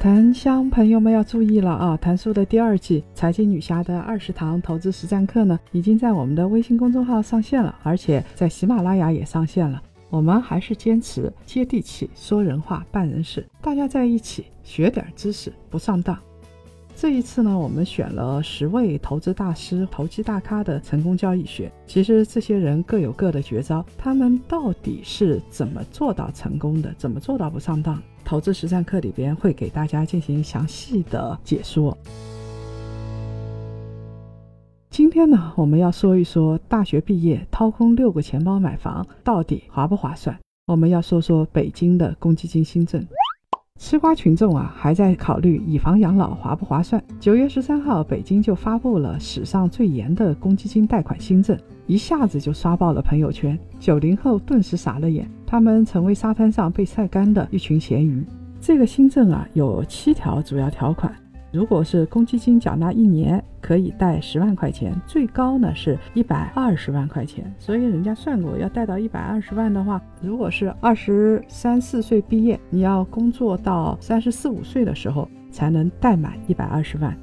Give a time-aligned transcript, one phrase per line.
[0.00, 1.94] 檀香朋友们要注意了啊！
[1.94, 9.82] 谭叔的第二季财经女侠的二十堂投资实战课呢，已经在我们的微信公众号上线了，而且在喜马拉雅也上线了。
[10.08, 16.18] 我们还是坚持接地气、说人话、办人事，大家在一起学点知识，不上当。
[16.96, 21.70] 这一次呢，我们选了十位投资大师、投机大咖的成功交易学。
[21.86, 26.90] 其实这些人各有各的绝招，他们到底是怎么做到成功的？
[26.96, 28.02] 怎么做到不上当？
[28.30, 31.98] 投资实战课里边会给大家进行详细的解说。
[34.88, 40.38] 今天呢，我们要说一说大学毕业掏空六个钱包买房到底划不划算？
[40.68, 43.04] 我们要说说北京的公积金新政。
[43.80, 47.02] 吃瓜群众啊，还在考虑以房养老划不划算？
[47.18, 51.58] 九月十三号，北京就发布了史上最严的公积金贷款新政，
[51.90, 53.58] 一下子就刷爆了朋友圈。
[53.80, 58.24] 九零后顿时傻了眼，他们成为沙滩上被晒干的一群咸鱼。
[58.60, 61.12] 这个新政啊，有七条主要条款。
[61.50, 67.52] 如果是公积金缴纳一年可以贷十万块钱，最高呢是一百二十万块钱。
[67.58, 77.16] 所以人家算过，要贷到一百二十万的话，如果是二十三四岁毕业，你要工作到三十四五岁的时候才能贷满一百二十万。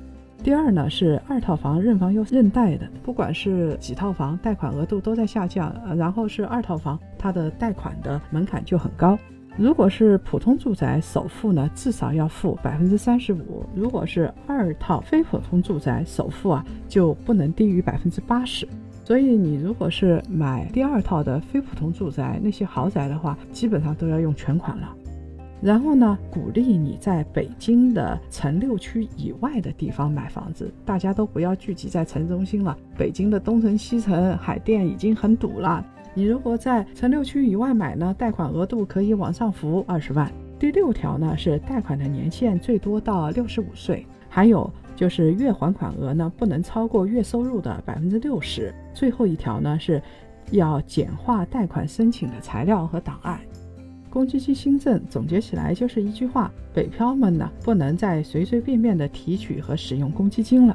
[0.47, 5.75] 第二呢是二套房认房又认贷的，不管是几套房，贷款额度都在下降。
[5.97, 9.19] 然后是二套房，它的贷款的门槛就很高。
[9.57, 18.65] 如果是普通住宅，首付呢至少要付百分之三十五；如果是二套非普通住宅，首付啊就不能低于百分之八十。
[19.03, 24.95] 所以你如果是买第二套的非普通住宅，那些豪宅的话，基本上都要用全款了。
[25.61, 32.77] 然后呢，鼓励你在北京的城六区以外的地方买房子，大家都不要聚集在城中心了。
[32.97, 35.83] 北京的东城、西城、海淀已经很堵了。
[36.13, 40.31] 你如果在城六区以外买呢，贷款额度可以往上浮二十万。
[40.59, 48.73] 第六条呢是贷款的年限最多到六十五岁，还有就是月还款额呢不能超过月收入的百分之六十。
[48.93, 50.01] 最后一条呢是
[50.51, 53.39] 要简化贷款申请的材料和档案。
[54.17, 60.73] 公积金新政总结起来就是一句话：北漂们呢不能再随随便便的提取和使用公积金了。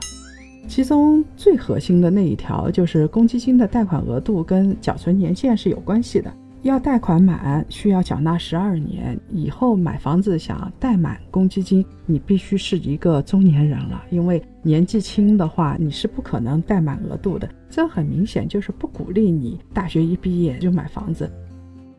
[0.69, 6.32] 其中最核心的那一条就是公积金的贷款额度跟缴存年限是有关系的。
[6.62, 17.48] 要贷款满需要缴纳十二年，以后买房子想贷满公积金，你必须是一个中年人了，因为年纪轻的话你是不可能贷满额度的。
[17.69, 21.28] 这很明显就是不鼓励你大学一毕业就买房子。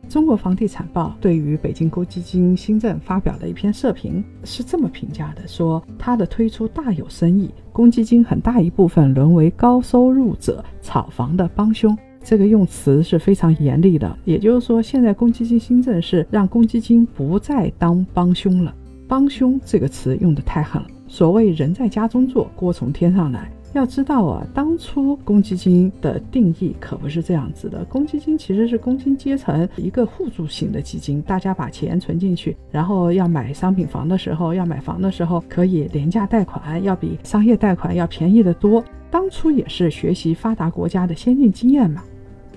[0.08, 11.96] 中国房地产报对于北京公积金新政发表的一篇社评是这么评价的：说它的推出大有深意，公积金很大一部分沦为高收入者炒房的帮凶。
[12.22, 18.74] 这个用词是非常严厉的，也就是说，现在公积金新政是让公积金不再当帮凶了。
[19.06, 20.88] 帮凶这个词用的太狠了。
[21.06, 23.52] 所谓人在家中坐，锅从天上来。
[23.74, 27.84] 要知道啊，当初公积金的定义可不是这样子的。
[27.84, 38.82] 公积金其实是工薪阶层一个互助型的基金，大家把钱存进去，然后要买商品房的时候，要买房的时候可以廉价贷款，要比商业贷款要便宜的多。
[39.10, 42.02] 当初也是学习发达国家的先进经验嘛。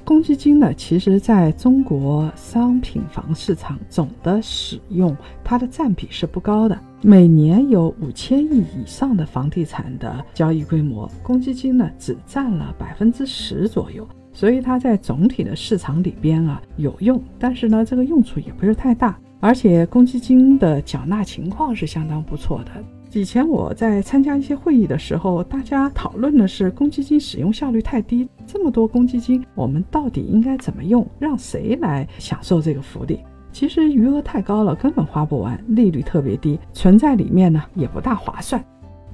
[0.07, 5.13] 公积金呢，其实在中国商品房市场总的使用，
[5.43, 6.79] 它的占比是不高的。
[7.01, 22.71] 每年有五千亿以上的房地产的交易规模，公积金呢只占了百分之十左右，所以它在总体的市场里边啊有用，但是呢这个用处也不是太大，而且公积金的缴纳情况是相当不错的。
[23.13, 31.07] 以前我在参加一些会议的时候，大家讨论的是公积金使用效率太低，这么多公积金，我们到底应该怎么用？
[31.17, 33.19] 让谁来享受这个福利？
[33.51, 38.63] 其实余额太高了，根本花不完，利率特别低，存在里面呢也不大划算。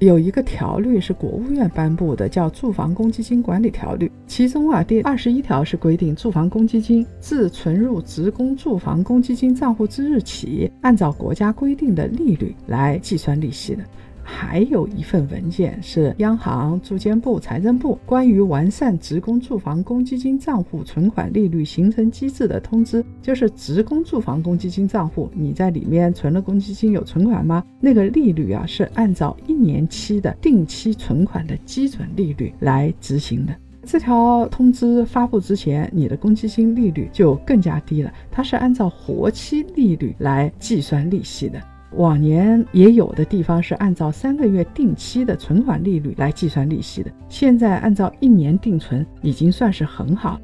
[0.00, 13.84] 有一个条例是国务院颁布的，叫《住房公积金管理条例》，其中啊第二十一条是规定，住房公积金自存入职工住房公积金账户之日起，按照国家规定的利率来计算利息的。
[14.24, 27.62] 还有一份文件是央行、住建部、财政部关于完善职工住房公积金账户存款利率形成机制的通知，就是职工住房公积金账户，你在里面存了公积金有存款吗？
[27.78, 33.54] 那个利率啊是按照一年期的定期存款的基准利率来执行的。
[33.86, 41.60] 这条通知发布之前，你的公积金利率就更加低了，它是按照活期利率来计算利息的。
[41.96, 50.40] 往年也有的地方是按照三个月定期的存款利率来计算利息的，现在按照一年定存已经算是很好。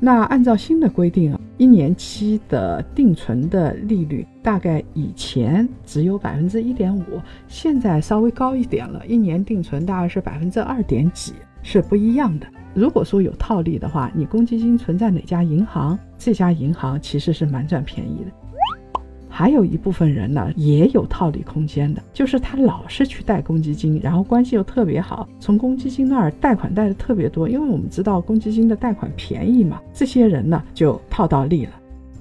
[0.00, 12.46] 那按照新的规定啊，一年期的定存的利率大概以前只有百分之一点五，现在稍微高一点了，一年定存大概是百分之二点几，是不一样的。
[12.74, 18.30] 如果说有套利的话，你公积金存在哪家银行，这家银行其实是蛮赚便宜的。
[19.36, 31.72] 还有一部分人呢，也有套利空间的，就是他老是去贷公积金，然后关系又特别好，从公积金那儿贷款贷的特别多，因为我们知道公积金的贷款便宜嘛，这些人呢就套到利了。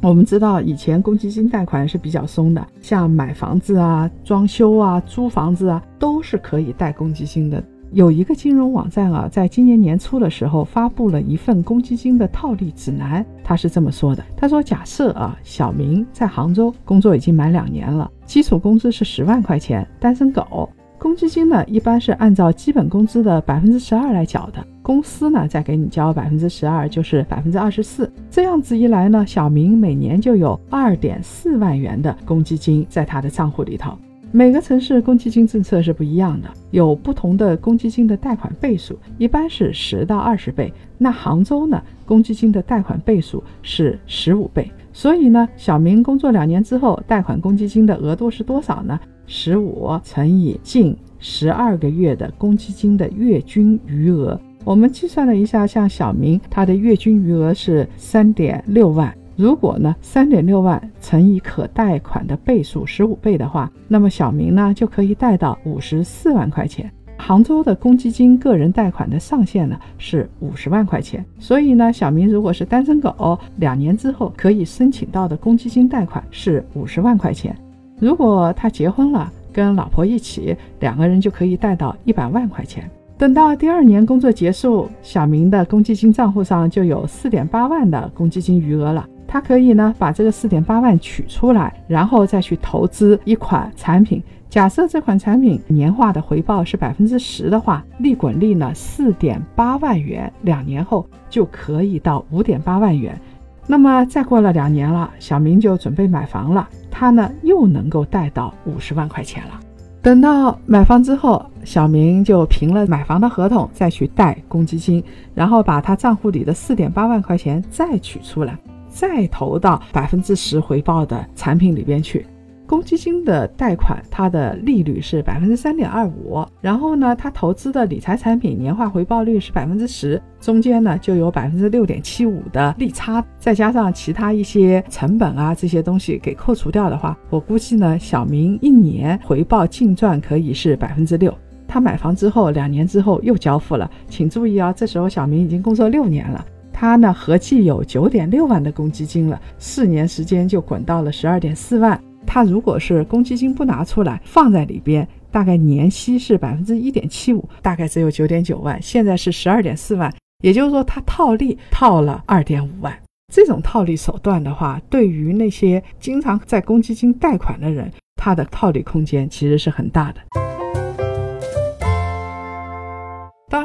[0.02, 7.64] 我们知道以前公积金贷款是比较松的，像买房子啊、装修啊、租房子啊，都是可以贷公积金的。
[7.94, 13.24] 有一个金融网站啊，在今年年初的时候发布了一份公积金的套利指南。
[13.44, 20.68] 他是这么说的：“他说，假设啊，小明在杭州工作已经满两年了，基础工资是十万块钱，单身狗，
[20.98, 28.12] 公积金呢一般是按照基本工资的百分之十二来缴的，公司呢再给你交百分之十二，就是百分之二十四。
[28.32, 33.96] 这样子一来呢，小明每年就有二点四万元的公积金在他的账户里头。”
[34.36, 40.74] 每个城市公积金政策是不一样的，有不同的公积金的贷款倍数，一般是十到二十倍。
[40.98, 44.72] 那杭州呢，公积金的贷款倍数是十五倍。
[44.92, 49.00] 所以呢，小明工作两年之后，贷款公积金的额度是多少呢？
[49.28, 54.42] 十五乘以近十二个月的公积金的月均余额。
[54.66, 59.16] 我们计算了一下，像小明他的月均余额是三点六万。
[59.36, 66.92] 如果呢，三点六万乘以可贷款的倍数十五倍的话，那么小明呢就可以贷到五十四万块钱。
[67.18, 77.56] 杭州的公积金个人贷款的上限呢是五十万块钱，所以呢，小明如果是单身狗，两年之后可以申请到的公积金贷款是五十万块钱。
[78.00, 82.90] 如果他结婚了，跟老婆一起，两个人就可以贷到一百万块钱。
[83.18, 89.08] 等到第二年工作结束，小明的公积金账户上就有四点八万的公积金余额了。
[89.28, 94.22] 他可以呢把这个四点八万取出来，然后再去投资一款产品。
[94.50, 103.20] 假设这款产品年化的回报是百分之十的话，利滚利呢四点八万元，两年后就可以到五点八万元。
[103.66, 109.60] 那么再过了两年了，小明就准备买房了，他呢又能够贷到五十万块钱了。
[110.04, 115.04] 等到买房之后，小明就凭了买房的合同再去贷公积金，
[115.34, 118.56] 然后把他账户里的四点八万块钱再取出来。
[118.94, 122.26] 再投到百分之十回报的产品里边去，
[122.68, 141.34] 公积金的贷款它的利率是百分之三点二五，然后呢，他投资的理财产品年化回报率是百分之十，中间呢就有百分之六点七五的利差，再加上其他一些成本啊这些东西给扣除掉的话，我估计呢，小明一年回报净赚可以是百分之六。
[141.68, 146.46] 他买房之后两年之后又交付了，请注意啊，这时候小明已经工作六年了。
[146.74, 151.98] 他呢，合计有九点六万的公积金了，四年时间就滚到了十二点四万。
[152.26, 158.82] 他如果是公积金不拿出来放在里边，大概年息是百分之一点七五，大概只有九点九万。
[158.82, 162.98] 现在是十二点四万，也就是说他套利套了二点五万。
[163.34, 170.22] 这种套利手段的话，对于那些经常在公积金贷款的人，他的套利空间其实是很大的。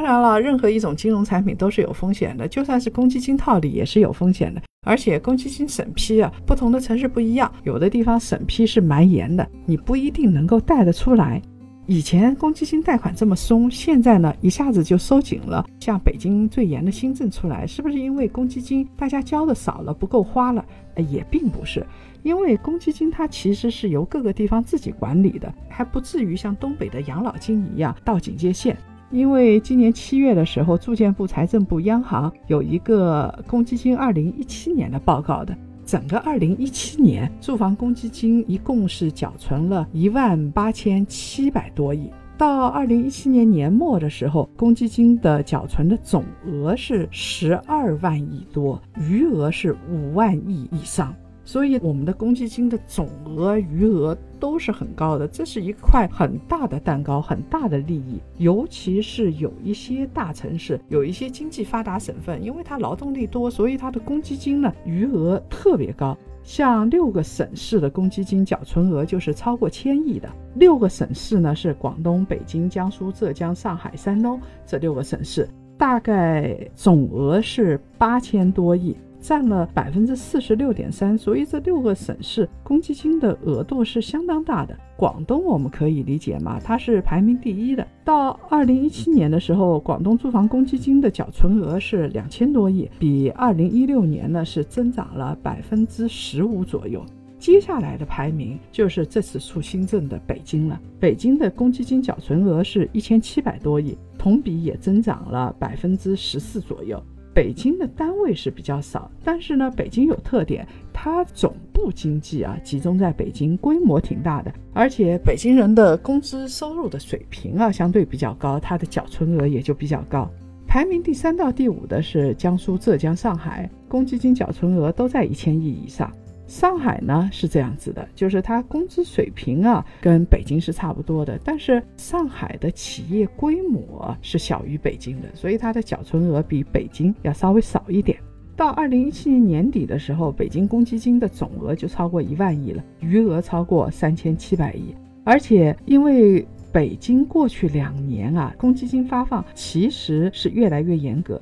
[0.09, 4.59] 当然了，任何一种金融产品都是有风险的，就算是公积金套利也是有风险的。
[4.83, 11.39] 而且公积金审批啊，不同的城市不一样，有的地方审批是蛮严的，你不一定能够贷得出来。
[11.85, 15.63] 以前公积金贷款这么松，现在呢一下子就收紧了。
[15.79, 20.65] 像北京最严的新政出来，是不是因为公积金大家交的少了，不够花了？
[20.95, 21.85] 也并不是，
[22.23, 28.75] 因为公积金它其实是由各个地方自己管理的，还不至于像东北的养老金一样到警戒线。
[29.11, 51.15] 因为今年七月的时候，住建部、财政部、央行有一个公积金二零一七年的报告的，整个二零一七年住房公积金一共是缴存了一万八千七百多亿，到二零一七年年末的时候，公积金的缴存的总额是十二万亿多，余额是五万亿以上。
[51.51, 58.21] 所以我们的公积金的总额余额都是很高的，这是一块很大的蛋糕，很大的利益。
[58.37, 66.15] 尤其是有一些大城市，有一些经济发达省份，因为它劳动力多，所以它的公积金呢余额特别高。
[66.43, 70.29] 像六个省市的公积金缴存额就是超过千亿的。
[70.53, 78.95] 六个省市呢是广东、北京、江苏、浙江、上海、山东这六个省市，大概总额是八千多亿。
[79.21, 84.77] 占了百分之四十六点三，所以这六个省市公积金的额度是相当大的。
[84.97, 87.87] 广东我们可以理解嘛，它是排名第一的。
[88.03, 97.05] 到二零一七年的时候，广东住房公积金的缴存额是两千多亿，比二零一六年呢是增长了百分之十五左右。
[97.37, 107.01] 接下来的排名就是这次出新政的北京了，北京的公积金缴存额是一千七百多亿，同比也增长了百分之十四左右。
[107.39, 120.29] 北京的单位是比较少，但是呢，北京有特点，它总部经济啊集中在北京，规模挺大的，而且北京人的工资收入的水平啊相对比较高，它的缴存额也就比较高。
[120.67, 126.11] 排名第三到第五的是江苏、浙江、上海，公积金缴存额都在一千亿以上。
[126.49, 138.17] 上海呢是这样子的，就是它工资水平啊跟北京是差不多的，但是上海的企业规模是小于北京的，所以它的缴存额比北京要稍微少一点。
[138.55, 151.39] 到二零一七年年底的时候，北京公积金的总额就超过一万亿了，余额超过三千七百亿，而且因为北京过去两年啊公积金发放其实是越来越严格。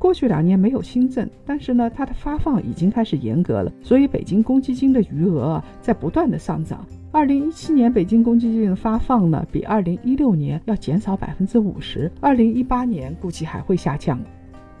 [0.00, 6.86] 过去两年没有新政，但是呢，它的发放已经开始严格了，所以北京公积金的余额啊在不断的上涨。
[7.12, 14.18] 二零一七年北京公积金的发放呢，比二零一六年要减少百分之五十，二零一八年估计还会下降。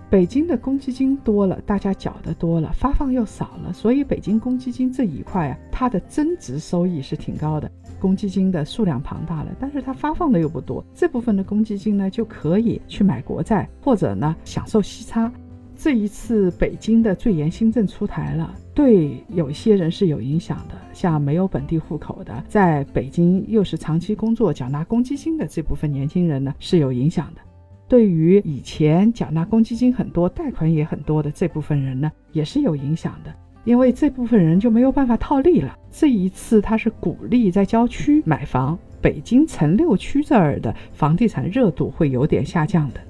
[0.08, 7.70] 北京的公积金多了，大家缴的多了，发放又少了，所以北京公积金这一块啊，它的增值收益是挺高的。
[8.00, 15.30] 公积金的数量庞大了，但是它发放的又不多，这部分的公积金呢就可以去买国债，或者呢享受息差。
[15.76, 27.40] 这一次北京的最严新政出台了，对有些人是有影响的，像没有本地户口的，在北京又是长期工作缴纳公积金的这部分年轻人呢是有影响的。
[27.88, 33.34] 对于以前缴纳公积金很多、贷款也很多的这部分人呢，也是有影响的，
[33.70, 35.78] 因为这部分人就没有办法套利了。
[35.92, 43.00] 这一次他是鼓励在郊区买房，北京城六区这儿的房地产热度会有点下降的。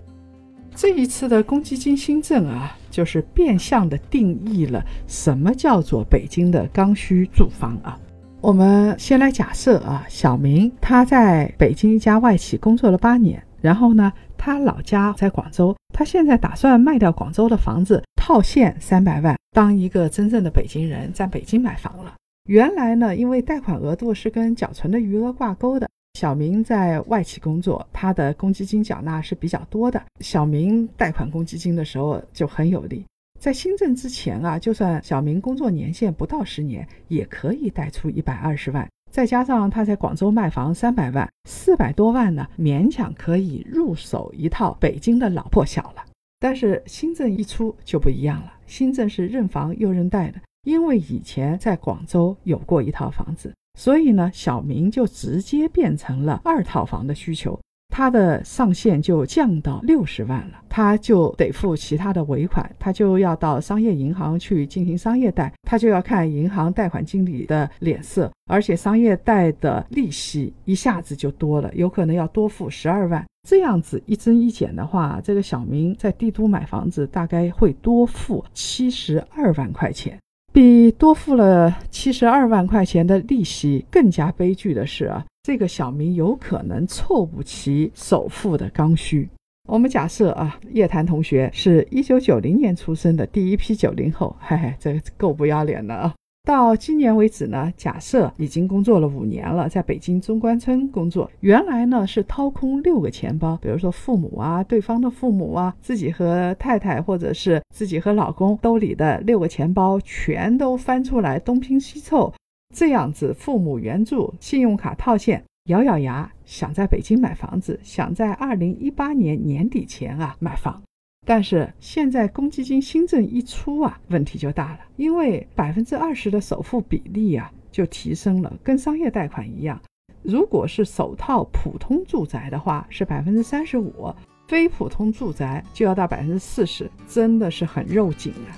[0.74, 7.98] 这一次的公积金新政啊，就是变相的定义了什么叫做北京的刚需住房啊。
[8.42, 14.12] 我们先来假设啊，小明他在北京一家外企工作了八年，然后呢？
[14.40, 22.14] 他老家在广州，他现在打算卖掉广州的房子，套现三百万，当一个真正的北京人，在北京买房了。
[22.48, 30.02] 原来呢，因为贷款额度是跟缴存的余额挂钩的，小明在外企工作，他的公积金缴纳是比较多的。
[30.20, 33.04] 小明贷款公积金的时候就很有利。
[33.38, 38.88] 在新政之前啊，就算小明工作年限不到十年，也可以贷出一百二十万。
[39.10, 46.04] 再加上他在广州卖房三百万，四百多万呢，勉强可以入手一套北京的老破小了。
[46.38, 57.60] 但是新政一出就不一样了，新政是认房又认贷的，因为以前在广州有过一套房子，所以呢，小明就直接变成了二套房的需求。
[57.90, 73.24] 他的上限就降到六十万了，他就得付其他的尾款，他就要到商业银行去进行商业贷，他就要看银行贷款经理的脸色，而且商业贷的利息一下子就多了，有可能要多付十二万。
[73.48, 80.16] 这样子一增一减的话，这个小明在帝都买房子大概会多付七十二万块钱。
[80.52, 85.24] 比多付了七十二万块钱的利息更加悲剧的是啊。
[85.42, 89.28] 这个小明有可能凑不齐首付的刚需。
[89.68, 96.14] 我们假设啊，叶檀同学是一九九零年出生的第一批九零后，嘿嘿，这够不要脸的啊！
[96.42, 101.30] 到今年为止呢，假设已经工作了五年了，在北京中关村工作。
[101.40, 112.32] 原来呢是掏空六个钱包，比如说父母啊、对方的父母啊、自己和太太或者是自己和老公兜里的六个钱包全都翻出来东拼西凑。
[112.74, 120.82] 这样子，父母援助、信用卡套现，咬咬牙想在北京买房子，想在二零一八年年底前啊买房。
[121.26, 129.78] 但是现在公积金新政一出啊，问题就大了，因为百分之二十的首付比例啊就提升了，跟商业贷款一样。
[130.22, 134.14] 如果是首套普通住宅的话是百分之三十五，
[134.48, 138.56] 非普通住宅就要到百分之四十，真的是很肉紧啊。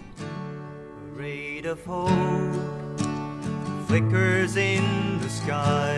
[3.91, 5.97] flickers in the sky.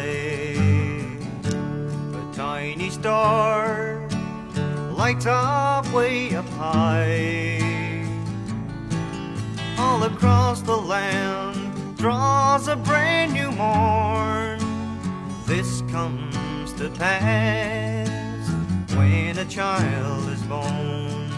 [1.46, 4.08] A tiny star
[4.96, 7.62] lights up way up high.
[9.78, 11.58] All across the land
[11.98, 14.60] draws a brand new morn.
[15.46, 18.10] This comes to pass
[18.96, 21.30] when a child is born.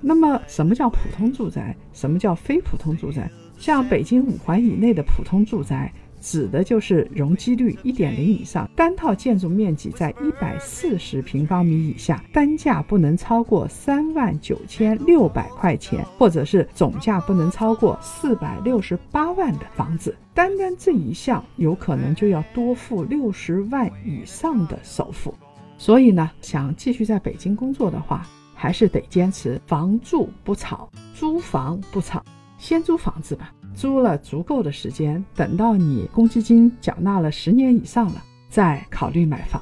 [0.00, 1.74] 那么，什么叫普通住宅？
[1.92, 3.30] 什么叫非普通住宅？
[3.61, 20.17] 像北京五环以内的普通住宅，指的就是容积率一点零以上，单套建筑面积在一百四十平方米以下，单价不能超过三万九千六百块钱，或者是总价不能超过四百六十八万的房子。
[20.33, 25.31] 单单这一项，有可能就要多付六十万以上的首付。
[25.77, 28.25] 所以呢，想继续在北京工作的话，
[28.55, 32.23] 还是得坚持房住不炒，租房不炒，
[32.61, 39.59] 先租房子吧，租了足够的时间，等到你公积金缴纳了十年以上了，再考虑买房。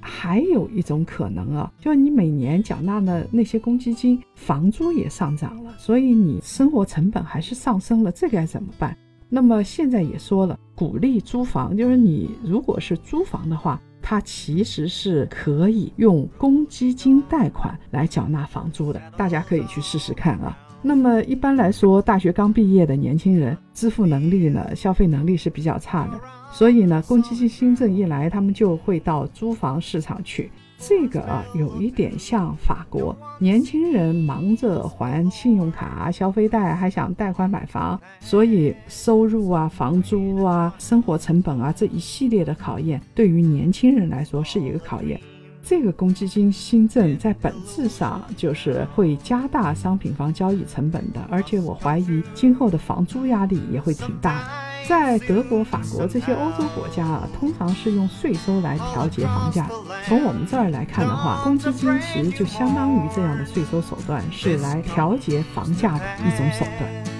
[0.00, 8.96] 还有一种可能啊，就是你每年缴纳的那些公积金，房租也上涨了，所以你生活成本还是上升了，这该怎么办？
[9.28, 13.80] 那么现在也说了，鼓励租房，就是你如果是租房的话。
[14.06, 20.54] 它其实是可以用公积金贷款来缴纳房租的，大家可以去试试看啊。
[20.86, 26.20] 那么一般来说，大学刚毕业的年轻人支付能力呢，消费能力是比较差的，
[26.52, 30.50] 所以呢，公积金新政一来，他们就会到租房市场去。
[30.76, 45.18] 这个啊，有一点像法国，年轻人忙着还信用卡、消费贷，还想贷款买房，所以收入啊、房租啊、生活成本啊这一系列的考验，对于年轻人来说是一个考验。
[45.66, 54.44] 这个公积金新政在本质上就是会加大商品房交易成本的，而且我怀疑今后的房租压力也会挺大的。
[54.86, 59.66] 在德国、法国这些欧洲国家啊，通常是用税收来调节房价。
[60.06, 67.13] 从我们这儿来看的话，公积金其实就相当于这样的税收手段，是来调节房价的一种手段。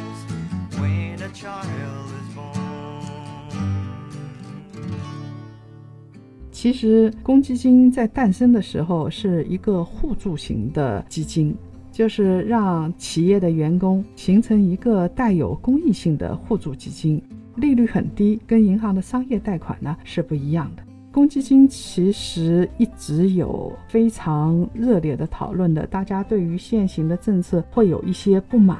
[6.64, 11.54] 其实，公积金在诞生的时候是一个互助型的基金，
[11.92, 17.22] 就是让企业的员工形成一个带有公益性的互助基金。
[17.56, 20.82] 利率很低，跟银行的商业贷款呢是不一样的。
[21.12, 28.78] 公积金其实一直有非常热烈的讨论的，大家对于现行的政策会有一些不满，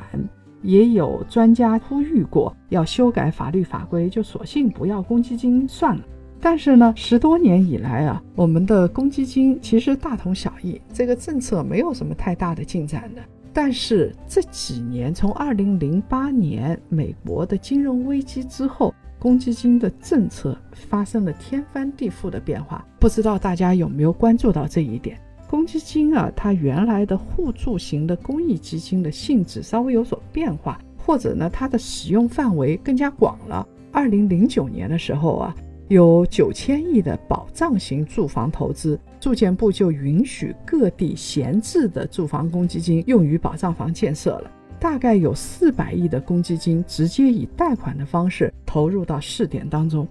[0.63, 6.03] 也有专家呼吁过要修改法律法规，就索性不要公积金算了。
[6.45, 13.23] 但是呢，十多年以来啊，我们的公积金其实大同小异，这个政策没有什么太大的进展的。
[13.51, 22.87] 但是这几年，从二零零八年美国的金融危机之后，公积金的政策发生了天翻地覆的变化。
[23.01, 25.19] 不知道大家有没有关注到这一点？
[25.49, 33.67] 公积金啊，它原来的互助型的公益基金的性质稍微有所变化，或者呢，它的使用范围更加广了。
[33.91, 35.57] 二零零九年的时候啊。
[35.89, 44.51] 有九千亿的保障型住房投资，住建部就允许各地闲置的住房公积金用于保障房建设了。
[44.81, 50.07] 大概有四百亿的公积金直接以贷款的方式投入到试点当中。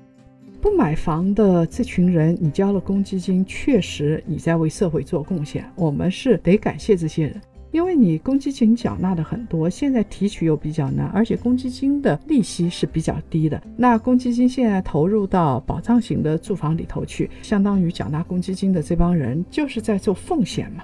[0.62, 7.42] 不买房的这群人，你交了公积金，确实你在为社会做贡献，我们是得感谢这些人。
[7.74, 13.60] 因为你公积金缴纳的很多，现在提取又比较难，而且公积金的利息是比较低的。
[13.76, 20.84] 那公积金现在投入到保障型的住房里头去，相当于缴纳公积金的这帮人就是在做奉献嘛。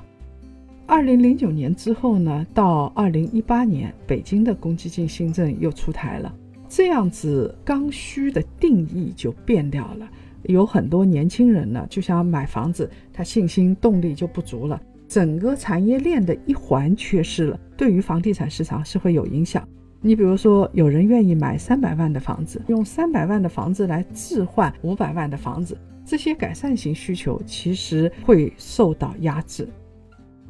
[0.88, 6.34] 二零零九年之后呢，到二零一八年，北京的公积金新政又出台了，
[6.67, 10.10] 这样子刚需的定义就变掉了。
[10.43, 14.82] 有很多年轻人呢就想买房子，他信心动力就不足了。
[15.10, 19.67] 整个产业链的一环缺失了，对于房地产市场是会有影响。
[20.02, 29.67] 你比如说，有人愿意买三百万的房子，用三百万的房子来置换五百万的房子，这些改善型需求其实会受到压制。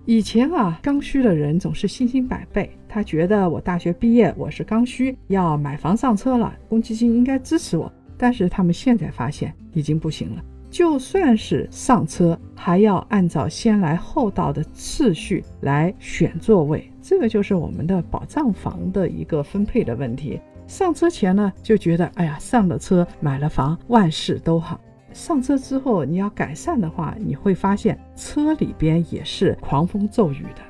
[0.05, 7.89] 以前啊，刚需的人总是信心百倍，他觉得我大学毕业，我是刚需，要买房上车了，公积金应该支持我。
[8.17, 10.43] 但是他们现在发现已经不行了。
[10.69, 20.39] 就算是上车，还要按照先来后到的次序来选座位，这个就是我们的保障房的一个分配的问题。
[20.67, 24.79] 上车前呢，就觉得哎呀，上了车买了房，万事都好。
[25.11, 30.61] 上车之后，你要改善的话，你会发现车里边也是狂风骤雨的。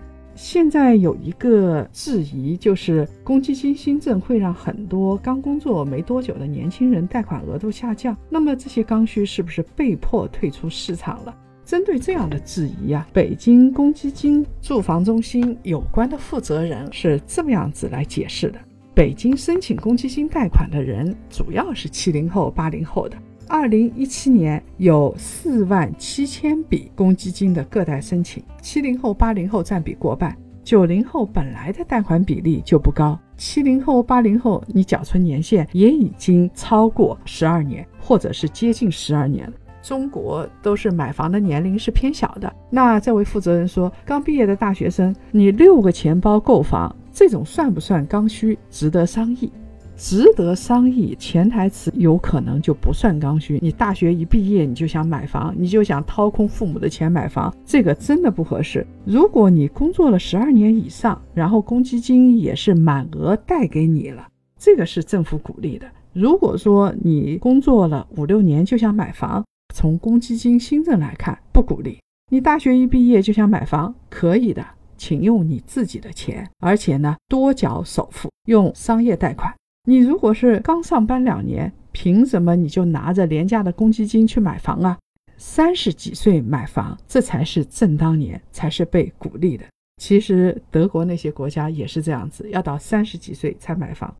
[0.41, 11.35] 现在有一个质疑，就是公积金新政会让很多刚工作没多久的年轻人贷款额度下降，那么这些刚需是不是被迫退出市场了？
[11.65, 18.57] 针对这样的质疑呀，北京公积金住房中心有关的负责人是这么样子来解释的：
[18.95, 23.17] 北京申请公积金贷款的人主要是七零后、八零后的。
[23.49, 30.37] 二零一七年有四万七千笔公积金的个贷申请，七零后、八零后占比过半。
[30.63, 39.51] 九零后本来的贷款比例就不高，七零后、八零后你缴存年限也已经超过十二年，或者是接近十二年。
[39.81, 42.53] 中国都是买房的年龄是偏小的。
[42.69, 48.59] 那这位负责人说，刚毕业的大学生，你六个钱包购房，这种算不算刚需？
[48.69, 49.51] 值得商议。
[49.99, 53.59] 值得商议，潜台词有可能就不算刚需。
[53.61, 58.87] 你大学一毕业你就想买房，你就想掏空父母的钱买房，这个真的不合适。
[59.03, 64.25] 如果你工作了十二年以上，然后公积金也是满额贷给你了，
[64.57, 65.85] 这个是政府鼓励的。
[66.13, 69.43] 如果说你工作了五六年就想买房，
[69.75, 71.97] 从公积金新政来看不鼓励。
[72.31, 74.65] 你大学一毕业就想买房，可以的，
[74.97, 79.53] 请用你自己的钱，而且呢多缴首付，用商业贷款。
[79.89, 84.95] 你如果是刚上班两年，凭什么你就拿着廉价的公积金去买房啊？
[85.35, 89.65] 三十几岁买房，这才是正当年，才是被鼓励的。
[89.99, 94.13] 其实德国那些国家也是这样子，要到三十几岁才买房。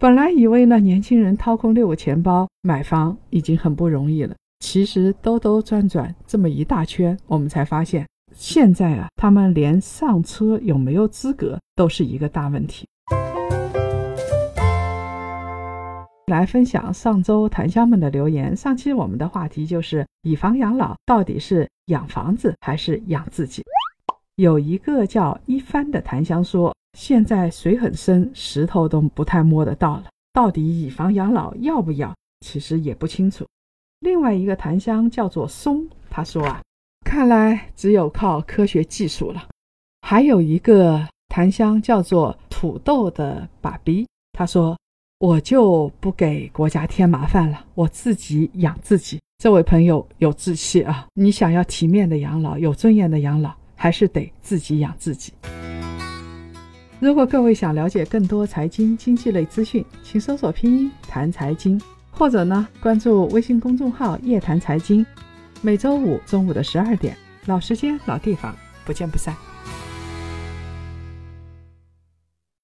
[0.00, 8.04] 本来以为呢，年轻人掏空六个钱包买房已经很不容易了，其实兜兜转转这么一大圈，我们才发现，
[8.34, 12.88] 现在啊，他们连上车有没有资格都是一个大问题。
[16.32, 18.56] 来分享上周檀香们的留言。
[18.56, 23.62] 上期我们的话题就是以房养老到底是养房子还是养自己？
[24.36, 30.04] 有一个叫一帆的檀香说，现在水很深，石头都不太摸得到了。
[30.32, 32.14] 到底以房养老要不要？
[32.40, 33.46] 其实也不清楚。
[34.00, 36.62] 另外一个檀香叫做松，他说啊，
[37.04, 39.46] 看来只有靠科学技术了。
[40.00, 44.74] 还有一个檀香叫做土豆的爸比，他说。
[45.22, 49.20] 我就不给国家添麻烦了，我自己养自己。
[49.38, 51.06] 这位朋友有志气啊！
[51.14, 55.32] 你想要体面的养老，有尊严的养老，还是得自己养自己。
[56.98, 61.80] 如果各位想了解更多财经经济类资讯，请搜索拼音谈财经，
[62.10, 65.06] 或者呢关注微信公众号夜谈财经。
[65.60, 68.52] 每周五中午的十二点，老时间老地方，
[68.84, 69.32] 不见不散。